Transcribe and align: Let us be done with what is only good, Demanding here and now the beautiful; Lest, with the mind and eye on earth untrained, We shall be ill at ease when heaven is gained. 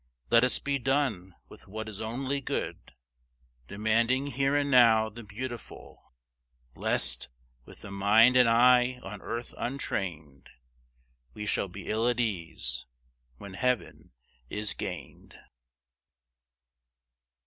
Let 0.31 0.43
us 0.43 0.57
be 0.57 0.79
done 0.79 1.35
with 1.47 1.67
what 1.67 1.87
is 1.87 2.01
only 2.01 2.41
good, 2.41 2.95
Demanding 3.67 4.25
here 4.31 4.55
and 4.55 4.71
now 4.71 5.09
the 5.09 5.21
beautiful; 5.21 6.13
Lest, 6.75 7.29
with 7.65 7.81
the 7.81 7.91
mind 7.91 8.35
and 8.35 8.49
eye 8.49 8.99
on 9.03 9.21
earth 9.21 9.53
untrained, 9.59 10.49
We 11.35 11.45
shall 11.45 11.67
be 11.67 11.85
ill 11.87 12.07
at 12.07 12.19
ease 12.19 12.87
when 13.37 13.53
heaven 13.53 14.11
is 14.49 14.73
gained. 14.73 15.37